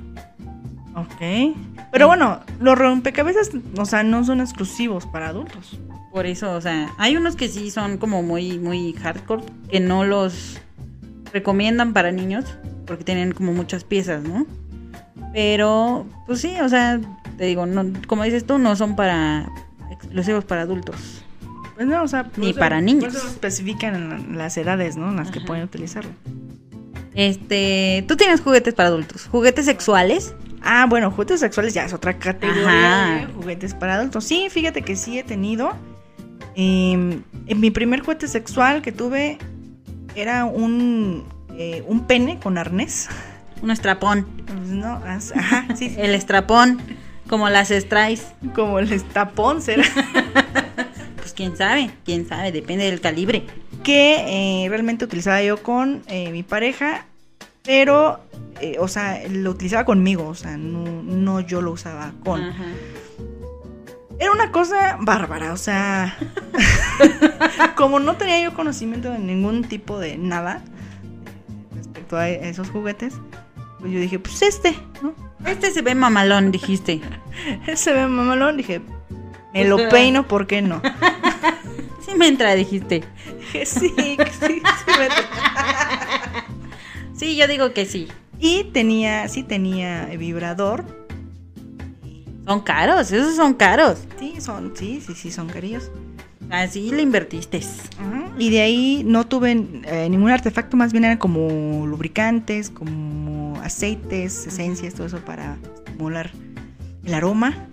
[0.96, 1.56] Ok.
[1.92, 5.80] Pero bueno, los rompecabezas, o sea, no son exclusivos para adultos.
[6.12, 10.04] Por eso, o sea, hay unos que sí son como muy, muy hardcore, que no
[10.04, 10.60] los
[11.32, 12.46] recomiendan para niños,
[12.86, 14.46] porque tienen como muchas piezas, ¿no?
[15.36, 17.00] Pero, pues sí, o sea,
[17.38, 19.50] te digo, no, como dices tú, no son para
[19.92, 21.22] exclusivos para adultos.
[21.76, 23.04] Pues no, o sea, Ni eso- para niños.
[23.04, 25.10] por eso especifican las edades, ¿no?
[25.10, 26.12] En las que pueden utilizarlo.
[27.14, 30.34] Este, tú tienes juguetes para adultos, juguetes sexuales.
[30.62, 33.16] Ah, bueno, juguetes sexuales ya es otra categoría Ajá.
[33.28, 34.24] de juguetes para adultos.
[34.24, 35.74] Sí, fíjate que sí he tenido.
[36.56, 36.94] Eh,
[37.48, 39.38] en mi primer juguete sexual que tuve
[40.16, 41.26] era un,
[41.58, 43.10] eh, un pene con arnés.
[43.62, 44.26] Un estrapón.
[44.46, 46.82] Pues no, ajá, sí, sí, El estrapón,
[47.28, 48.28] como las strays.
[48.54, 49.84] como el tapón será.
[51.18, 53.48] Pues quién sabe, quién sabe, depende del calibre.
[53.84, 57.06] que eh, realmente utilizaba yo con eh, mi pareja,
[57.64, 58.20] pero,
[58.62, 62.44] eh, o sea, lo utilizaba conmigo, o sea, no, no yo lo usaba con.
[62.44, 62.66] Ajá.
[64.20, 66.16] Era una cosa bárbara, o sea,
[67.76, 70.62] como no tenía yo conocimiento de ningún tipo de nada
[71.76, 73.16] respecto a esos juguetes,
[73.86, 75.14] pues yo dije, pues este, ¿no?
[75.46, 77.02] Este se ve mamalón, dijiste.
[77.76, 78.82] Se ve mamalón, dije,
[79.54, 80.82] me lo peino, ¿por qué no?
[82.04, 83.04] Sí me entra, dijiste.
[83.38, 84.62] Dije, sí, sí, sí
[84.98, 85.08] me
[87.16, 88.08] Sí, yo digo que sí.
[88.40, 90.84] Y tenía, sí tenía vibrador.
[92.48, 94.00] Son caros, esos son caros.
[94.18, 95.92] Sí, son, sí, sí, sí, son carillos.
[96.50, 97.62] Así le invertiste.
[98.00, 98.25] Ajá.
[98.38, 104.48] Y de ahí no tuve eh, ningún artefacto, más bien eran como lubricantes, como aceites,
[104.48, 106.32] esencias, todo eso para estimular
[107.06, 107.68] el aroma.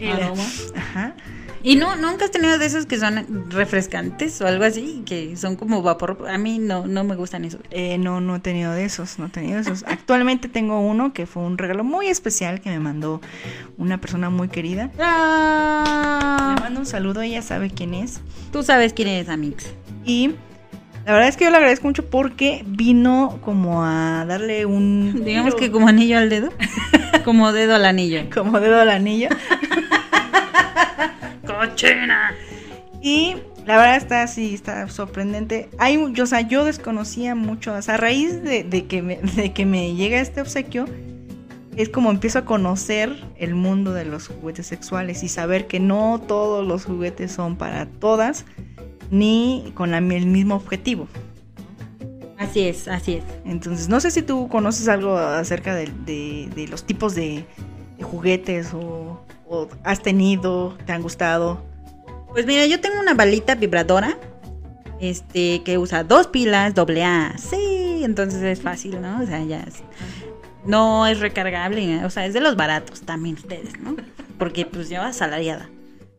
[0.00, 0.44] El aroma.
[0.76, 1.14] Ajá.
[1.62, 5.02] ¿Y no, nunca has tenido de esos que son refrescantes o algo así?
[5.04, 6.26] Que son como vapor.
[6.28, 7.60] A mí no, no me gustan esos.
[7.70, 9.84] Eh, no, no he tenido de esos, no he tenido de esos.
[9.88, 13.20] Actualmente tengo uno que fue un regalo muy especial que me mandó
[13.76, 14.84] una persona muy querida.
[14.96, 18.20] Le Ah, mando un saludo, ella sabe quién es.
[18.52, 19.66] Tú sabes quién es Amix.
[20.04, 20.34] Y
[21.06, 25.22] la verdad es que yo le agradezco mucho porque vino como a darle un...
[25.24, 26.50] Digamos que como anillo al dedo.
[27.24, 28.22] como dedo al anillo.
[28.32, 29.28] como dedo al anillo.
[31.58, 32.34] ¡Cochina!
[33.02, 35.68] Y la verdad está así, está sorprendente.
[35.78, 39.16] Hay, yo, o sea, yo desconocía mucho, o sea, a raíz de, de que me,
[39.16, 40.86] de que me llega este obsequio,
[41.76, 46.20] es como empiezo a conocer el mundo de los juguetes sexuales y saber que no
[46.26, 48.44] todos los juguetes son para todas,
[49.10, 51.06] ni con la- el mismo objetivo.
[52.36, 53.24] Así es, así es.
[53.44, 57.44] Entonces, no sé si tú conoces algo acerca de, de- de los tipos de,
[57.96, 61.62] de juguetes o, o has tenido, te han gustado.
[62.32, 64.16] Pues mira, yo tengo una balita vibradora.
[65.00, 67.34] Este, que usa dos pilas, doble A.
[67.38, 69.20] Sí, entonces es fácil, ¿no?
[69.22, 69.82] O sea, ya es-
[70.64, 73.94] No es recargable, o sea, es de los baratos también ustedes, ¿no?
[74.38, 75.68] Porque pues yo asalariada.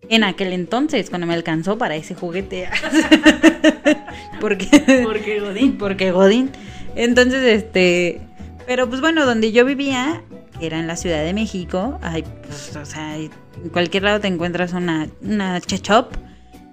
[0.08, 2.68] En aquel entonces, cuando me alcanzó para ese juguete.
[4.42, 5.78] porque, Porque Godín.
[5.78, 6.50] porque Godín.
[6.96, 8.22] Entonces, este.
[8.66, 10.24] Pero pues bueno, donde yo vivía,
[10.62, 13.32] era en la Ciudad de México, ay, pues, o sea, en
[13.72, 16.08] cualquier lado te encuentras una, una shop.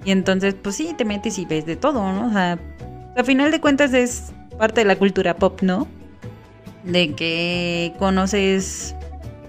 [0.04, 2.28] Y entonces, pues sí, te metes y ves de todo, ¿no?
[2.28, 2.58] O sea,
[3.16, 5.88] a final de cuentas es parte de la cultura pop, ¿no?
[6.84, 8.94] De que conoces.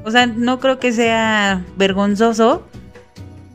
[0.04, 2.63] O sea, no creo que sea vergonzoso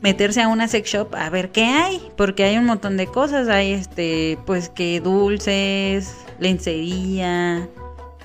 [0.03, 3.47] meterse a una sex shop a ver qué hay, porque hay un montón de cosas,
[3.47, 7.67] hay este, pues que dulces, lencería,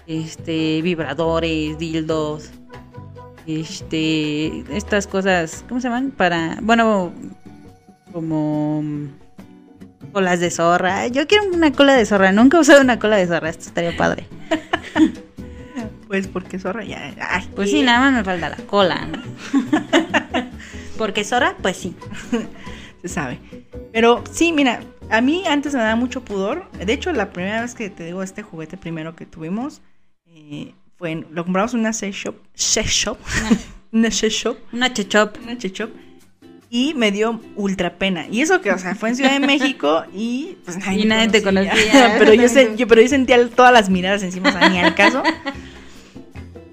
[0.08, 2.50] este, vibradores, dildos,
[3.46, 6.10] este, estas cosas, ¿cómo se llaman?
[6.10, 7.12] Para, bueno,
[8.12, 8.82] como
[10.12, 11.06] colas de zorra.
[11.08, 13.96] Yo quiero una cola de zorra, nunca he usado una cola de zorra, esto estaría
[13.96, 14.26] padre.
[16.08, 17.14] Pues porque zorra ya.
[17.20, 19.22] ay, Pues sí, nada más me falta la cola, ¿no?
[20.96, 21.94] Porque zorra, pues sí.
[23.02, 23.38] Se sabe.
[23.92, 26.70] Pero sí, mira, a mí antes me daba mucho pudor.
[26.72, 29.82] De hecho, la primera vez que te digo este juguete primero que tuvimos,
[30.50, 32.34] eh, fue lo compramos en una sex shop.
[32.54, 33.18] Sex shop.
[33.92, 34.56] una sex shop.
[34.72, 35.36] Una chechop.
[35.42, 35.90] Una sex shop.
[36.70, 38.26] Y me dio ultra pena.
[38.30, 41.42] Y eso que, o sea, fue en Ciudad de México y pues Y nadie te
[41.42, 41.72] conocía.
[42.18, 42.42] pero, yo,
[42.76, 45.22] yo- pero yo sentía todas las miradas encima, o sea, ni al caso.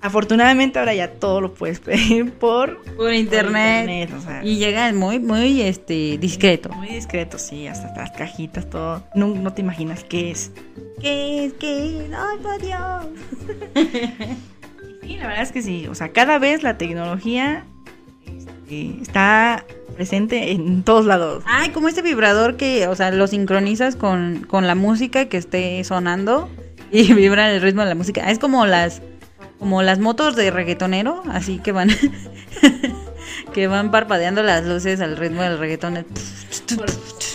[0.06, 3.90] Afortunadamente ahora ya todo lo puedes pedir por, Por internet.
[3.90, 4.46] internet, o sea.
[4.46, 6.70] Y llega muy, muy este discreto.
[6.70, 9.04] Muy discreto, sí, hasta las cajitas, todo.
[9.16, 10.52] No, no te imaginas qué es.
[11.02, 11.54] ¿Qué es?
[11.54, 12.12] ¿Qué es?
[12.14, 13.08] ¡Ay, por Dios!
[15.02, 15.86] Sí, la verdad es que sí.
[15.88, 17.64] O sea, cada vez la tecnología
[18.26, 19.64] este, está
[19.96, 21.44] presente en todos lados.
[21.46, 25.84] Ay, como este vibrador que, o sea, lo sincronizas con, con la música que esté
[25.84, 26.50] sonando
[26.92, 28.32] y vibra el ritmo de la música.
[28.32, 29.04] Es como las
[29.60, 31.90] como las motos de reggaetonero, así que van
[33.54, 36.06] que van parpadeando las luces al ritmo del reggaetón.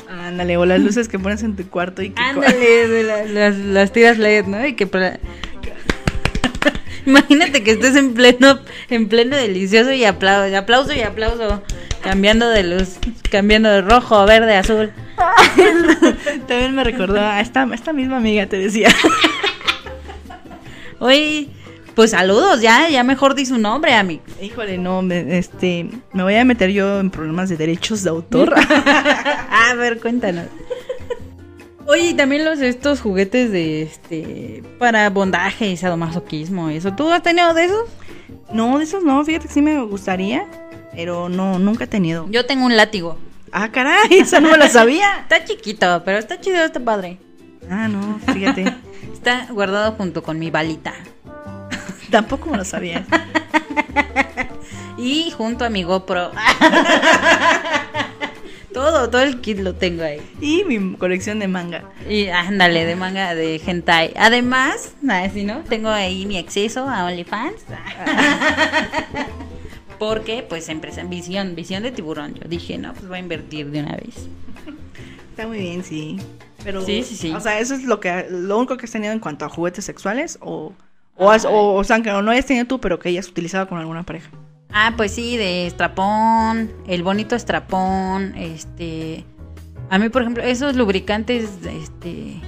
[0.08, 2.20] Ándale, o las luces que pones en tu cuarto y que.
[2.22, 4.66] Ándale, de la- las, las tiras LED, ¿no?
[4.66, 4.86] Y que
[7.06, 11.62] Imagínate que estés en pleno, en pleno delicioso y aplauso, aplauso y aplauso,
[12.02, 12.98] cambiando de luz,
[13.30, 14.92] cambiando de rojo, verde, azul.
[16.46, 18.88] También me recordó a esta, esta misma amiga, te decía.
[20.98, 21.48] Oye,
[22.00, 24.22] pues saludos, ya, ya mejor di su nombre, amigo.
[24.40, 28.54] Híjole, no, me, este, me voy a meter yo en problemas de derechos de autor.
[29.50, 30.46] A ver, cuéntanos.
[31.86, 36.94] Oye, y también los estos juguetes de este para bondaje y sadomasoquismo, y eso.
[36.94, 37.86] ¿Tú has tenido de esos?
[38.50, 40.46] no, de esos no, fíjate que sí me gustaría,
[40.94, 42.26] pero no, nunca he tenido.
[42.30, 43.18] Yo tengo un látigo.
[43.52, 45.18] Ah, caray, esa no me la sabía.
[45.20, 47.18] Está chiquito, pero está chido, está padre.
[47.68, 48.74] Ah, no, fíjate.
[49.12, 50.94] Está guardado junto con mi balita.
[52.10, 53.06] Tampoco me lo sabía.
[55.00, 56.30] Y junto a mi GoPro.
[58.74, 60.20] todo, todo el kit lo tengo ahí.
[60.42, 61.84] Y mi colección de manga.
[62.06, 64.12] Y ándale, de manga de hentai.
[64.14, 67.62] Además, así no, tengo ahí mi acceso a OnlyFans.
[69.98, 72.34] Porque, pues, empresa en visión, visión de tiburón.
[72.34, 74.28] Yo dije, no, pues voy a invertir de una vez.
[75.30, 76.18] Está muy bien, sí.
[76.62, 77.32] Pero, Sí, sí, sí.
[77.32, 79.86] O sea, eso es lo que lo único que has tenido en cuanto a juguetes
[79.86, 80.74] sexuales o
[81.20, 83.78] o, has- o, o sea, que no hayas tenido tú, pero que hayas utilizado con
[83.78, 84.30] alguna pareja.
[84.72, 89.24] Ah, pues sí, de estrapón, el bonito estrapón, este...
[89.90, 92.40] A mí, por ejemplo, esos lubricantes, este...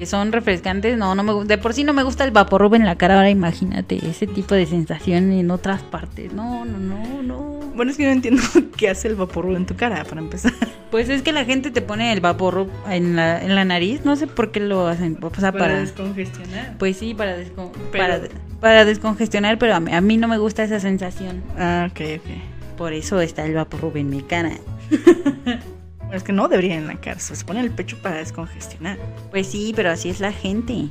[0.00, 2.86] Que son refrescantes, no, no me De por sí no me gusta el vaporrub en
[2.86, 6.32] la cara, ahora imagínate ese tipo de sensación en otras partes.
[6.32, 7.40] No, no, no, no.
[7.76, 8.42] Bueno, es que no entiendo
[8.78, 10.52] qué hace el vaporru en tu cara, para empezar.
[10.90, 14.16] Pues es que la gente te pone el vaporrub en la, en la nariz, no
[14.16, 15.78] sé por qué lo hacen, o sea, para...
[15.80, 16.76] descongestionar.
[16.78, 18.20] Pues sí, para, descon- Pero- para,
[18.58, 21.42] para descongestionar, pero a mí, a mí no me gusta esa sensación.
[21.58, 22.76] Ah, ok, ok.
[22.78, 24.52] Por eso está el vaporrub en mi cara.
[26.10, 28.98] Bueno, es que no debería en la cara, se pone el pecho para descongestionar.
[29.30, 30.88] Pues sí, pero así es la gente.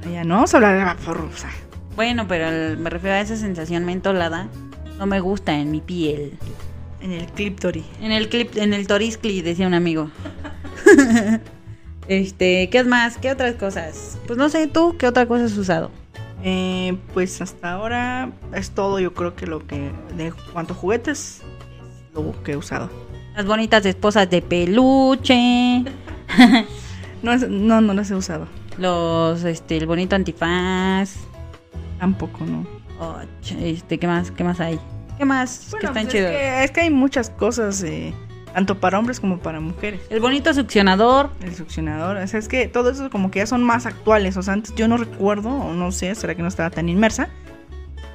[0.00, 1.48] Bueno, ya no vamos a hablar de vaporru, o sea.
[1.96, 4.48] Bueno, pero el- me refiero a esa sensación mentolada.
[4.98, 6.34] No me gusta en mi piel.
[7.00, 7.82] En el cliptori.
[8.02, 10.10] En el clip, en el toriscli, decía un amigo.
[12.08, 13.16] este, ¿qué más?
[13.16, 14.18] ¿Qué otras cosas?
[14.26, 15.90] Pues no sé, tú, ¿qué otra cosa has usado?
[16.44, 19.90] Eh, pues hasta ahora es todo, yo creo que lo que.
[20.14, 22.90] De cuanto a juguetes, es lo que he usado.
[23.34, 25.84] Las bonitas esposas de peluche.
[27.22, 28.48] No, no, no las he usado.
[28.78, 31.14] Los, este, el bonito antifaz.
[32.00, 32.66] Tampoco, no.
[32.98, 33.16] oh,
[33.60, 34.32] este, ¿qué más?
[34.32, 34.80] ¿Qué más hay?
[35.18, 35.58] ¿Qué más?
[35.58, 36.30] que Bueno, están pues chidos.
[36.32, 38.12] es, que, es que hay muchas cosas, eh,
[38.52, 40.00] tanto para hombres como para mujeres.
[40.10, 41.30] El bonito succionador.
[41.42, 44.36] El succionador, o sea, es que todo eso como que ya son más actuales.
[44.36, 47.28] O sea, antes yo no recuerdo, o no sé, será que no estaba tan inmersa.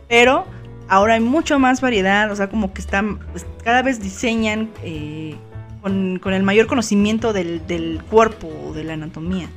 [0.09, 0.45] Pero
[0.89, 5.35] ahora hay mucho más variedad, o sea, como que están, pues, cada vez diseñan eh,
[5.81, 9.49] con, el mayor conocimiento del, del cuerpo o de la anatomía.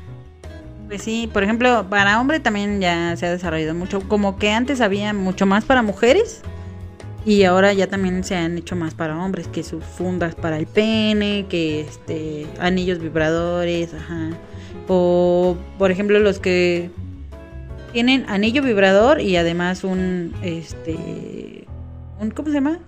[0.87, 4.01] Pues sí, por ejemplo, para hombre también ya se ha desarrollado mucho.
[4.09, 6.43] Como que antes había mucho más para mujeres
[7.25, 10.67] y ahora ya también se han hecho más para hombres, que sus fundas para el
[10.67, 14.31] pene, que este anillos vibradores, ajá.
[14.89, 16.91] O por ejemplo los que
[17.93, 21.67] tienen anillo vibrador y además un este
[22.21, 22.79] un ¿cómo se llama?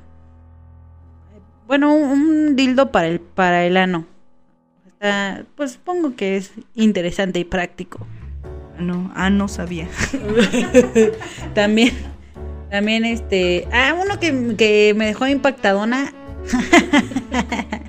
[1.66, 4.06] Bueno, un, un dildo para el para el ano.
[4.86, 8.06] Está, pues supongo que es interesante y práctico.
[8.78, 9.88] No, ah, no sabía.
[11.54, 11.92] También,
[12.70, 16.12] también este, ah, uno que, que me dejó impactadona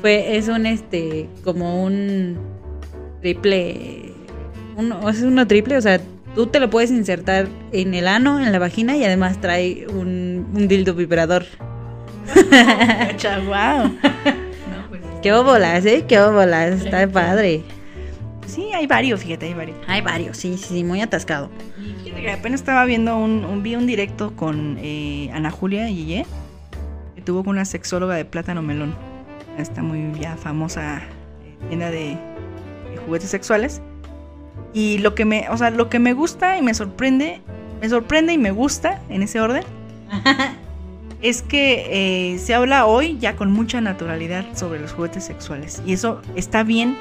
[0.00, 2.38] fue, es un este, como un
[3.20, 4.12] triple,
[4.76, 6.00] uno, es uno triple, o sea,
[6.36, 10.46] tú te lo puedes insertar en el ano, en la vagina y además trae un,
[10.54, 11.44] un dildo vibrador.
[13.46, 13.90] wow.
[15.22, 17.62] Qué óbolas, eh, qué óbolas, está padre.
[18.46, 19.76] Sí, hay varios, fíjate, hay varios.
[19.88, 21.50] Hay varios, sí, sí, sí, muy atascado.
[22.04, 25.96] Fíjate que apenas estaba viendo un, un- vi un directo con eh, Ana Julia y
[26.04, 26.26] Yeye,
[27.16, 28.94] que tuvo con una sexóloga de Plátano Melón.
[29.58, 30.98] Esta muy ya famosa
[31.44, 32.16] eh, tienda de,
[32.90, 33.82] de juguetes sexuales.
[34.76, 37.40] Y lo que me, o sea, lo que me gusta y me sorprende,
[37.80, 39.64] me sorprende y me gusta en ese orden,
[41.22, 45.82] es que eh, se habla hoy ya con mucha naturalidad sobre los juguetes sexuales.
[45.86, 46.98] Y eso está bien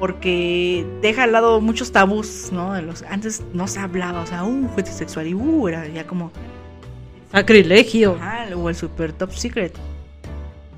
[0.00, 2.72] porque deja al lado muchos tabús, ¿no?
[2.72, 6.08] De los, antes no se hablaba, o sea, un juguete sexual y uh, era ya
[6.08, 6.32] como
[7.30, 8.18] Sacrilegio.
[8.20, 9.72] ah, o el super top secret.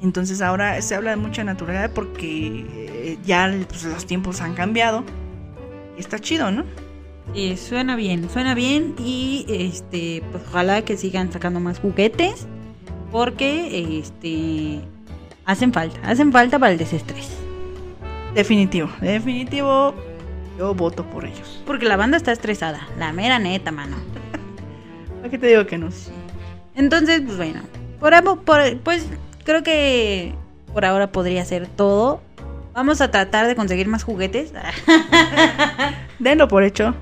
[0.02, 5.04] Entonces ahora se habla de mucha naturalidad porque eh, ya pues, los tiempos han cambiado.
[5.98, 6.64] Está chido, ¿no?
[7.34, 12.46] Sí, suena bien, suena bien y este, pues ojalá que sigan sacando más juguetes
[13.12, 14.80] porque este
[15.44, 17.28] hacen falta, hacen falta para el desestrés.
[18.34, 19.94] Definitivo, definitivo.
[20.58, 21.62] Yo voto por ellos.
[21.66, 23.96] Porque la banda está estresada, la mera neta, mano.
[25.18, 25.88] ¿Para qué te digo que no?
[26.74, 27.60] Entonces, pues bueno,
[28.00, 29.06] por, por- pues
[29.44, 30.34] creo que
[30.72, 32.20] por ahora podría ser todo.
[32.78, 34.52] Vamos a tratar de conseguir más juguetes,
[36.20, 36.94] Denlo por hecho.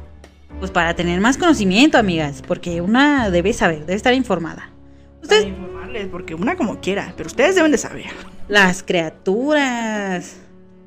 [0.58, 4.70] pues para tener más conocimiento, amigas, porque una debe saber, debe estar informada.
[4.70, 8.06] Para Ustedes, informarles, porque una como quiera, pero ustedes deben de saber.
[8.48, 10.36] las criaturas.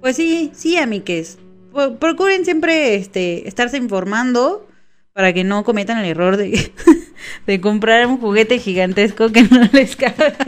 [0.01, 1.37] Pues sí, sí, amigues.
[1.71, 4.67] Pro- Procuren siempre este, estarse informando
[5.13, 6.71] para que no cometan el error de,
[7.45, 10.33] de comprar un juguete gigantesco que no les cabe.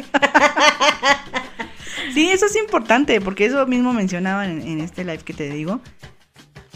[2.13, 5.81] Sí, eso es importante, porque eso mismo mencionaban en, en este live que te digo.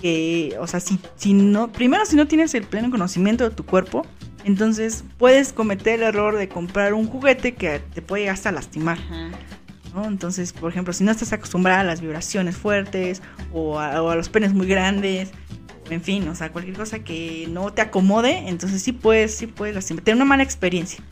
[0.01, 3.65] Que, o sea, si, si no, primero si no tienes el pleno conocimiento de tu
[3.65, 4.05] cuerpo,
[4.43, 8.99] entonces puedes cometer el error de comprar un juguete que te puede llegar hasta lastimar.
[9.93, 10.05] ¿no?
[10.05, 13.21] Entonces, por ejemplo, si no estás acostumbrada a las vibraciones fuertes
[13.53, 15.31] o a, o a los penes muy grandes,
[15.89, 19.75] en fin, o sea, cualquier cosa que no te acomode, entonces sí puedes, sí puedes
[19.75, 21.03] lastimar, tener una mala experiencia.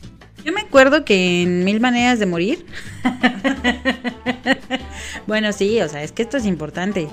[0.44, 2.66] Yo me acuerdo que en Mil Maneras de Morir.
[5.28, 7.08] bueno, sí, o sea, es que esto es importante.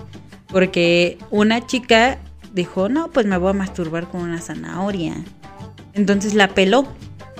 [0.49, 2.19] Porque una chica
[2.53, 5.15] dijo, no, pues me voy a masturbar con una zanahoria.
[5.95, 6.87] Entonces la peló.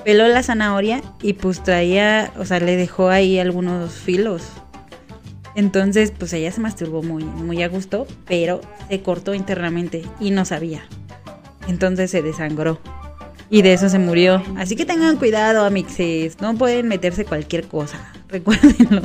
[0.05, 4.45] Peló la zanahoria y pues traía, o sea, le dejó ahí algunos filos.
[5.57, 10.45] Entonces, pues ella se masturbó muy, muy a gusto, pero se cortó internamente y no
[10.45, 10.85] sabía.
[11.69, 12.81] Entonces se desangró.
[13.51, 14.43] Y de eso se murió.
[14.57, 16.41] Así que tengan cuidado, amixes.
[16.41, 18.13] No pueden meterse cualquier cosa.
[18.29, 19.03] Recuérdenlo.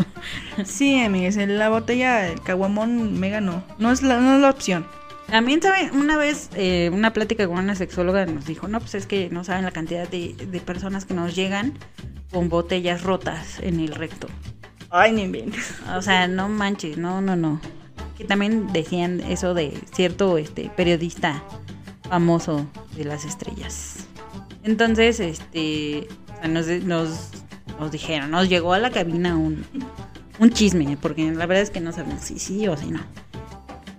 [0.63, 4.51] Sí, amigues, en la botella del caguamón mega no, no es la, no es la
[4.51, 4.85] opción.
[5.27, 5.89] También, ¿saben?
[5.95, 9.43] Una vez, eh, una plática con una sexóloga nos dijo, no, pues es que no
[9.43, 11.73] saben la cantidad de, de personas que nos llegan
[12.31, 14.27] con botellas rotas en el recto.
[14.91, 15.73] Ay, ni inventes.
[15.95, 17.59] O sea, no manches, no, no, no.
[18.17, 21.43] Que también decían eso de cierto este periodista
[22.07, 22.65] famoso
[22.95, 23.94] de las estrellas.
[24.65, 26.07] Entonces, este,
[26.49, 26.67] nos,
[27.79, 29.63] nos dijeron, nos llegó a la cabina un,
[30.39, 32.99] un chisme, porque la verdad es que no sabemos si sí o si no.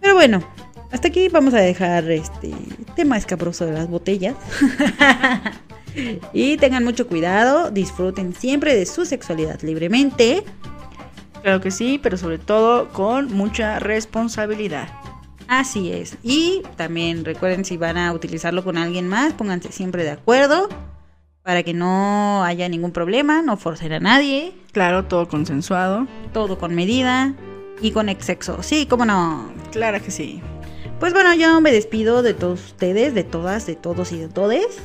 [0.01, 0.43] Pero bueno,
[0.91, 2.53] hasta aquí vamos a dejar este
[2.97, 4.35] tema escabroso de las botellas.
[6.33, 10.43] y tengan mucho cuidado, disfruten siempre de su sexualidad libremente.
[11.43, 14.89] Claro que sí, pero sobre todo con mucha responsabilidad.
[15.49, 16.17] Así es.
[16.23, 20.69] Y también recuerden si van a utilizarlo con alguien más, pónganse siempre de acuerdo
[21.43, 26.09] para que no haya ningún problema, no forcen a nadie, Claro, todo consensuado.
[26.33, 27.35] todo con medida
[27.81, 28.63] y con exceso.
[28.65, 29.53] Sí, cómo no.
[29.71, 30.41] Claro que sí.
[30.99, 34.79] Pues bueno, yo me despido de todos ustedes, de todas, de todos y de todes.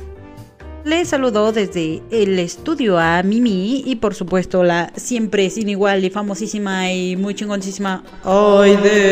[0.84, 6.10] Les saludo desde el estudio a Mimi y por supuesto la siempre sin igual y
[6.10, 9.10] famosísima y muy chingoncísima Aide.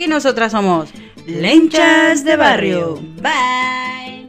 [0.00, 0.88] Y nosotras somos
[1.26, 2.98] Lenchas de Barrio.
[3.20, 4.26] Bye.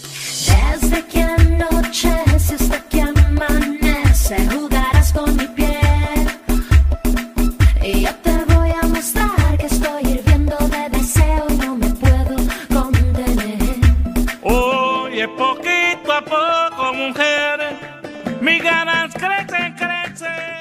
[0.00, 6.26] Desde que anochece hasta que amanece, jugarás con mi piel.
[7.82, 12.36] Y yo te voy a mostrar que estoy hirviendo de deseo y no me puedo
[12.72, 13.76] contener.
[14.40, 17.60] Oye, poquito a poco, mujer,
[18.40, 20.55] mis ganas crecen, crecen.